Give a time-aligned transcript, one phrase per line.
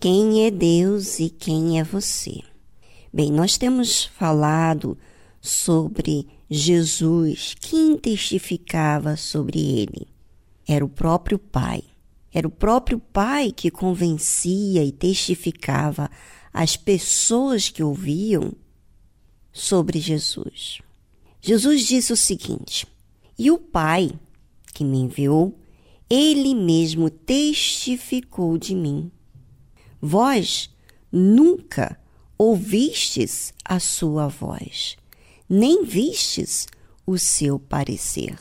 [0.00, 2.40] quem é Deus e quem é você.
[3.12, 4.96] Bem, nós temos falado
[5.42, 10.08] sobre Jesus, quem testificava sobre ele?
[10.66, 11.82] Era o próprio Pai.
[12.32, 16.10] Era o próprio Pai que convencia e testificava
[16.52, 18.52] as pessoas que ouviam
[19.52, 20.80] sobre Jesus.
[21.42, 22.86] Jesus disse o seguinte:
[23.38, 24.10] E o Pai
[24.72, 25.58] que me enviou,
[26.08, 29.10] ele mesmo testificou de mim.
[30.00, 30.70] Vós
[31.12, 31.98] nunca
[32.38, 34.96] ouvistes a sua voz,
[35.48, 36.66] nem vistes
[37.06, 38.38] o seu parecer.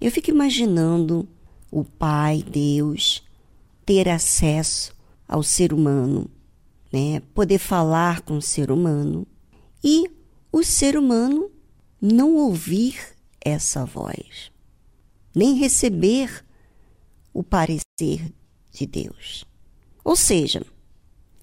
[0.00, 1.28] Eu fico imaginando
[1.70, 3.22] o Pai, Deus,
[3.84, 4.94] ter acesso
[5.28, 6.30] ao ser humano,
[6.92, 7.20] né?
[7.34, 9.26] poder falar com o ser humano
[9.82, 10.10] e
[10.50, 11.50] o ser humano
[12.00, 12.96] não ouvir
[13.40, 14.50] essa voz,
[15.34, 16.44] nem receber
[17.32, 18.32] o parecer
[18.72, 19.44] de Deus.
[20.04, 20.64] Ou seja,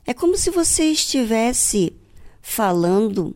[0.05, 1.93] é como se você estivesse
[2.41, 3.35] falando,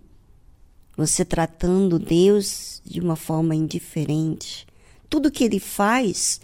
[0.97, 4.65] você tratando Deus de uma forma indiferente.
[5.09, 6.41] Tudo que ele faz,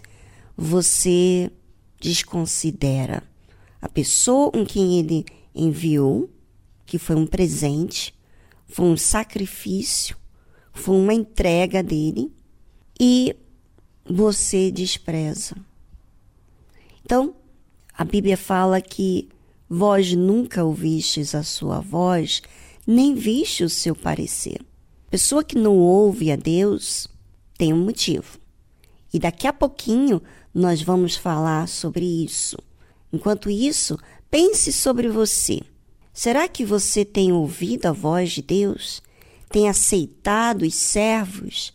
[0.56, 1.50] você
[2.00, 3.22] desconsidera.
[3.80, 6.30] A pessoa com quem ele enviou,
[6.86, 8.14] que foi um presente,
[8.66, 10.16] foi um sacrifício,
[10.72, 12.32] foi uma entrega dele,
[12.98, 13.34] e
[14.04, 15.56] você despreza.
[17.04, 17.34] Então,
[17.92, 19.28] a Bíblia fala que
[19.74, 22.42] Vós nunca ouvistes a sua voz,
[22.86, 24.60] nem viste o seu parecer.
[25.10, 27.08] Pessoa que não ouve a Deus
[27.56, 28.38] tem um motivo.
[29.14, 30.20] E daqui a pouquinho
[30.52, 32.58] nós vamos falar sobre isso.
[33.10, 33.98] Enquanto isso,
[34.30, 35.62] pense sobre você.
[36.12, 39.02] Será que você tem ouvido a voz de Deus?
[39.48, 41.72] Tem aceitado os servos,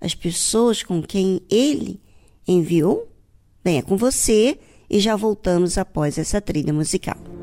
[0.00, 2.00] as pessoas com quem Ele
[2.46, 3.06] enviou?
[3.62, 7.37] Bem, é com você e já voltamos após essa trilha musical.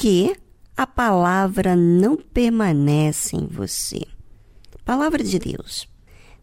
[0.00, 0.34] Que
[0.74, 4.00] a palavra não permanece em você.
[4.82, 5.86] Palavra de Deus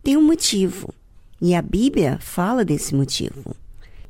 [0.04, 0.94] tem um motivo
[1.42, 3.56] e a Bíblia fala desse motivo.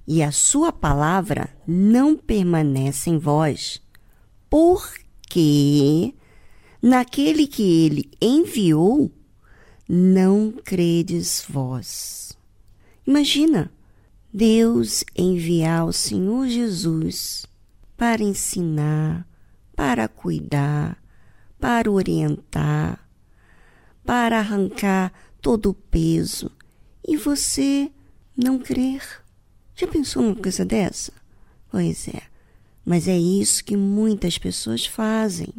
[0.06, 3.81] E a sua palavra não permanece em vós,
[4.50, 6.14] porque
[6.81, 9.09] naquele que ele enviou
[9.88, 12.38] não credes vós.
[13.08, 13.72] Imagina
[14.34, 17.46] Deus enviar o Senhor Jesus
[17.96, 19.25] para ensinar,
[19.77, 20.97] para cuidar,
[21.59, 23.07] para orientar,
[24.03, 26.51] para arrancar todo o peso
[27.07, 27.91] e você
[28.35, 29.03] não crer.
[29.75, 31.13] Já pensou numa coisa dessa?
[31.69, 32.23] Pois é,
[32.84, 35.53] mas é isso que muitas pessoas fazem.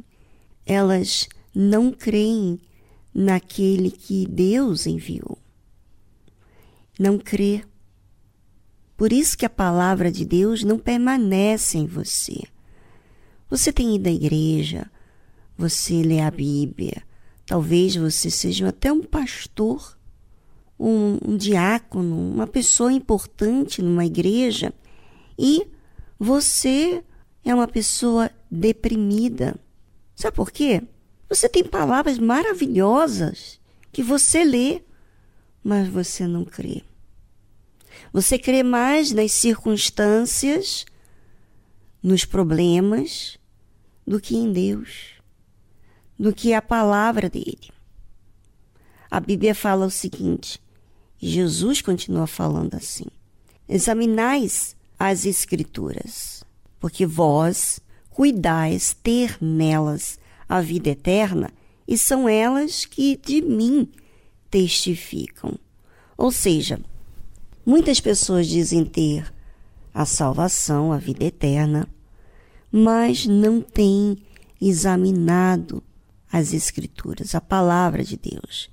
[0.66, 2.60] Elas não creem
[3.14, 5.38] naquele que Deus enviou.
[6.98, 7.64] Não crê.
[8.96, 12.42] Por isso que a palavra de Deus não permanece em você.
[13.50, 14.90] Você tem ido à igreja,
[15.56, 17.02] você lê a Bíblia,
[17.46, 19.98] talvez você seja até um pastor,
[20.78, 24.72] um, um diácono, uma pessoa importante numa igreja
[25.38, 25.66] e
[26.18, 27.02] você
[27.44, 29.58] é uma pessoa deprimida.
[30.14, 30.82] Sabe por quê?
[31.28, 33.58] Você tem palavras maravilhosas
[33.92, 34.82] que você lê,
[35.62, 36.82] mas você não crê.
[38.12, 40.84] Você crê mais nas circunstâncias,
[42.02, 43.37] nos problemas,
[44.08, 45.20] do que em Deus,
[46.18, 47.68] do que a palavra dele.
[49.10, 50.58] A Bíblia fala o seguinte:
[51.18, 53.04] Jesus continua falando assim:
[53.68, 56.42] Examinais as Escrituras,
[56.80, 60.18] porque vós cuidais ter nelas
[60.48, 61.50] a vida eterna,
[61.86, 63.90] e são elas que de mim
[64.50, 65.54] testificam.
[66.16, 66.80] Ou seja,
[67.64, 69.30] muitas pessoas dizem ter
[69.92, 71.86] a salvação, a vida eterna,
[72.70, 74.18] mas não têm
[74.60, 75.82] examinado
[76.30, 78.70] as Escrituras, a palavra de Deus.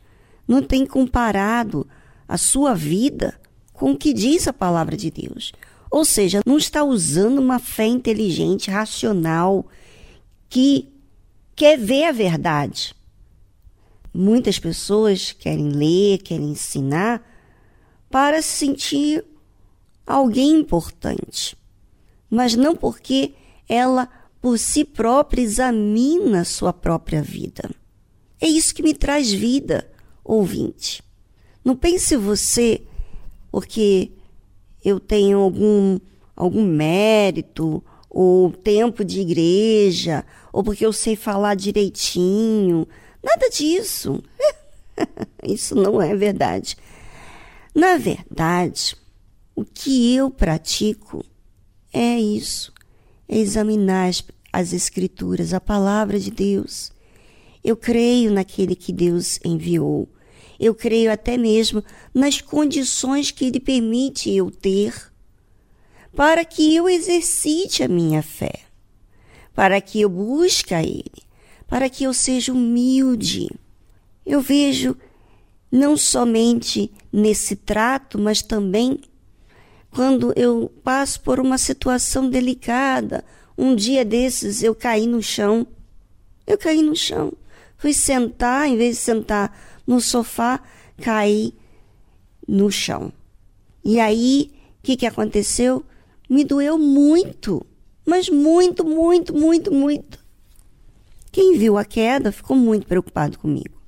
[0.48, 1.88] Não têm comparado
[2.28, 3.40] a sua vida
[3.74, 5.54] com o que diz a palavra de Deus.
[5.90, 9.66] Ou seja, não está usando uma fé inteligente, racional,
[10.50, 10.92] que
[11.56, 12.94] quer ver a verdade.
[14.14, 17.22] Muitas pessoas querem ler, querem ensinar
[18.10, 19.26] para se sentir
[20.06, 21.58] alguém importante,
[22.30, 23.34] mas não porque
[23.68, 24.10] ela
[24.42, 27.70] por si própria examina sua própria vida.
[28.40, 29.90] É isso que me traz vida,
[30.24, 31.02] ouvinte.
[31.64, 32.84] Não pense você,
[33.52, 34.12] porque
[34.84, 36.00] eu tenho algum,
[36.36, 40.24] algum mérito, ou tempo de igreja,
[40.54, 42.88] ou porque eu sei falar direitinho.
[43.24, 44.24] Nada disso.
[45.44, 46.78] Isso não é verdade.
[47.74, 48.96] Na verdade,
[49.56, 51.26] o que eu pratico
[51.92, 52.72] é isso:
[53.28, 56.92] é examinar as, as Escrituras, a palavra de Deus.
[57.64, 60.08] Eu creio naquele que Deus enviou.
[60.60, 61.84] Eu creio até mesmo
[62.14, 64.94] nas condições que Ele permite eu ter
[66.16, 68.62] para que eu exercite a minha fé,
[69.54, 71.12] para que eu busque a Ele,
[71.68, 73.50] para que eu seja humilde.
[74.26, 74.96] Eu vejo
[75.70, 79.02] não somente nesse trato, mas também
[79.96, 83.24] quando eu passo por uma situação delicada.
[83.58, 85.66] Um dia desses eu caí no chão.
[86.46, 87.32] Eu caí no chão.
[87.78, 89.58] Fui sentar, em vez de sentar
[89.88, 90.60] no sofá,
[91.02, 91.54] caí
[92.46, 93.12] no chão.
[93.86, 95.86] E aí, o que, que aconteceu?
[96.30, 97.66] Me doeu muito,
[98.06, 100.20] mas muito, muito, muito, muito.
[101.32, 103.82] Quem viu a queda ficou muito preocupado comigo.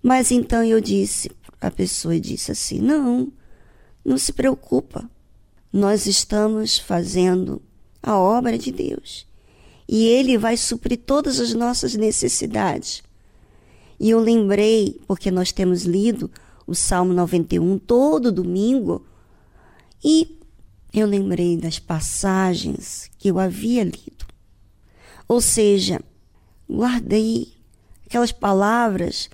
[0.00, 3.32] Mas então eu disse, a pessoa disse assim: não,
[4.04, 5.08] não se preocupa.
[5.72, 7.62] Nós estamos fazendo
[8.02, 9.26] a obra de Deus.
[9.88, 13.02] E Ele vai suprir todas as nossas necessidades.
[13.98, 16.30] E eu lembrei, porque nós temos lido
[16.66, 19.04] o Salmo 91 todo domingo,
[20.02, 20.38] e
[20.92, 24.26] eu lembrei das passagens que eu havia lido.
[25.28, 26.00] Ou seja,
[26.68, 27.52] guardei
[28.06, 29.28] aquelas palavras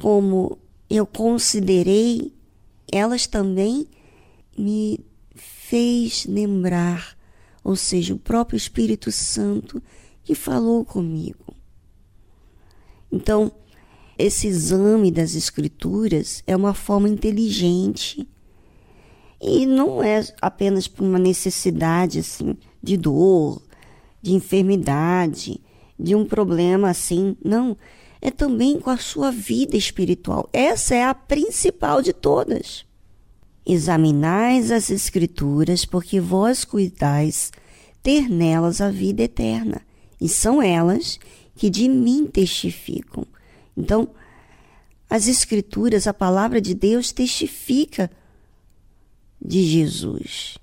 [0.00, 0.58] como
[0.88, 2.32] eu considerei,
[2.92, 3.86] elas também
[4.56, 5.00] me
[5.34, 7.16] fez lembrar,
[7.62, 9.82] ou seja, o próprio Espírito Santo
[10.22, 11.54] que falou comigo.
[13.10, 13.52] Então,
[14.18, 18.28] esse exame das Escrituras é uma forma inteligente
[19.40, 23.62] e não é apenas por uma necessidade assim, de dor,
[24.20, 25.60] de enfermidade,
[25.98, 27.36] de um problema assim.
[27.42, 27.76] Não.
[28.20, 30.48] É também com a sua vida espiritual.
[30.52, 32.84] Essa é a principal de todas.
[33.64, 37.50] Examinais as Escrituras, porque vós cuidais
[38.02, 39.82] ter nelas a vida eterna,
[40.20, 41.18] e são elas
[41.54, 43.26] que de mim testificam.
[43.76, 44.08] Então,
[45.08, 48.10] as Escrituras, a palavra de Deus, testifica
[49.40, 50.58] de Jesus.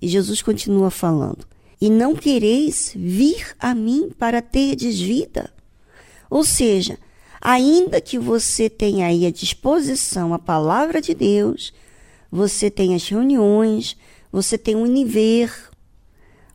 [0.00, 1.46] E Jesus continua falando:
[1.80, 5.52] E não quereis vir a mim para terdes vida.
[6.30, 6.96] Ou seja,
[7.40, 11.74] ainda que você tenha aí à disposição a palavra de Deus,
[12.30, 13.96] você tem as reuniões,
[14.30, 15.52] você tem o Univer.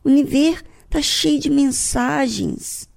[0.02, 2.88] O Univer está cheio de mensagens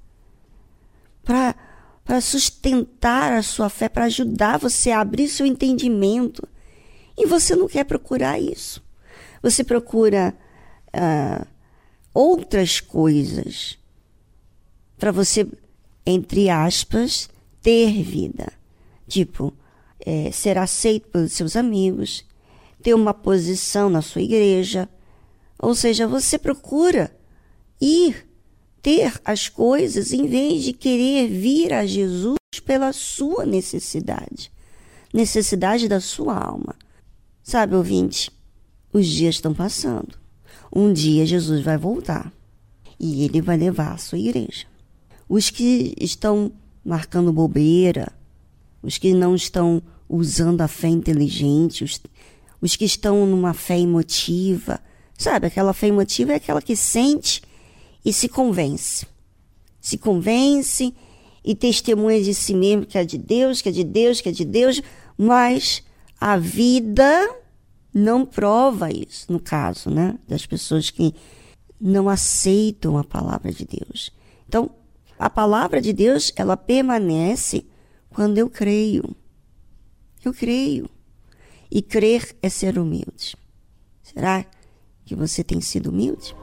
[1.24, 6.48] para sustentar a sua fé, para ajudar você a abrir seu entendimento.
[7.18, 8.82] E você não quer procurar isso.
[9.44, 10.34] Você procura
[10.88, 11.46] uh,
[12.14, 13.78] outras coisas
[14.98, 15.48] para você,
[16.10, 17.30] entre aspas,
[17.62, 18.52] ter vida.
[19.08, 19.54] Tipo,
[20.00, 22.26] é, ser aceito pelos seus amigos,
[22.82, 24.90] ter uma posição na sua igreja.
[25.58, 27.16] Ou seja, você procura
[27.82, 28.28] ir
[28.82, 34.52] ter as coisas em vez de querer vir a Jesus pela sua necessidade,
[35.14, 36.76] necessidade da sua alma.
[37.44, 38.32] Sabe, ouvinte,
[38.94, 40.18] os dias estão passando.
[40.74, 42.32] Um dia Jesus vai voltar
[43.00, 44.69] e ele vai levar a sua igreja.
[45.30, 46.52] Os que estão
[46.84, 48.12] marcando bobeira,
[48.82, 52.02] os que não estão usando a fé inteligente, os,
[52.60, 54.82] os que estão numa fé emotiva,
[55.16, 57.44] sabe, aquela fé emotiva é aquela que sente
[58.04, 59.06] e se convence.
[59.80, 60.94] Se convence
[61.44, 64.32] e testemunha de si mesmo que é de Deus, que é de Deus, que é
[64.32, 64.82] de Deus,
[65.16, 65.84] mas
[66.20, 67.36] a vida
[67.94, 70.18] não prova isso, no caso, né?
[70.28, 71.14] Das pessoas que
[71.80, 74.12] não aceitam a palavra de Deus.
[74.48, 74.72] Então,
[75.20, 77.66] a palavra de Deus, ela permanece
[78.10, 79.04] quando eu creio.
[80.24, 80.90] Eu creio.
[81.70, 83.36] E crer é ser humilde.
[84.02, 84.46] Será
[85.04, 86.34] que você tem sido humilde?